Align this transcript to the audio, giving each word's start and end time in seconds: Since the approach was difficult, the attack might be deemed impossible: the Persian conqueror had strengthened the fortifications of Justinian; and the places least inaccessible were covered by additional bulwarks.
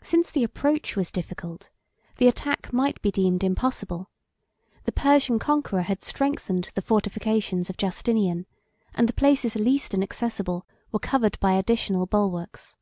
Since 0.00 0.30
the 0.30 0.44
approach 0.44 0.94
was 0.94 1.10
difficult, 1.10 1.70
the 2.18 2.28
attack 2.28 2.72
might 2.72 3.02
be 3.02 3.10
deemed 3.10 3.42
impossible: 3.42 4.08
the 4.84 4.92
Persian 4.92 5.40
conqueror 5.40 5.82
had 5.82 6.04
strengthened 6.04 6.70
the 6.76 6.80
fortifications 6.82 7.68
of 7.68 7.76
Justinian; 7.76 8.46
and 8.94 9.08
the 9.08 9.12
places 9.12 9.56
least 9.56 9.92
inaccessible 9.92 10.68
were 10.92 11.00
covered 11.00 11.36
by 11.40 11.54
additional 11.54 12.06
bulwarks. 12.06 12.76